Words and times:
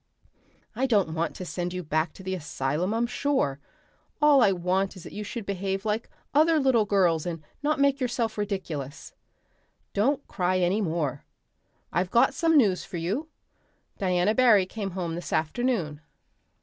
"I 0.75 0.87
don't 0.87 1.13
want 1.13 1.35
to 1.35 1.45
send 1.45 1.73
you 1.73 1.83
back 1.83 2.11
to 2.13 2.23
the 2.23 2.33
asylum, 2.33 2.91
I'm 2.91 3.05
sure. 3.05 3.59
All 4.19 4.41
I 4.41 4.51
want 4.51 4.95
is 4.95 5.03
that 5.03 5.13
you 5.13 5.23
should 5.23 5.45
behave 5.45 5.85
like 5.85 6.09
other 6.33 6.59
little 6.59 6.85
girls 6.85 7.27
and 7.27 7.43
not 7.61 7.79
make 7.79 7.99
yourself 7.99 8.35
ridiculous. 8.35 9.13
Don't 9.93 10.27
cry 10.27 10.57
any 10.57 10.81
more. 10.81 11.23
I've 11.93 12.09
got 12.09 12.33
some 12.33 12.57
news 12.57 12.83
for 12.83 12.97
you. 12.97 13.27
Diana 13.99 14.33
Barry 14.33 14.65
came 14.65 14.89
home 14.97 15.13
this 15.13 15.31
afternoon. 15.31 16.01